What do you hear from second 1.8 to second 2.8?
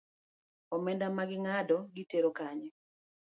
gitero kanye?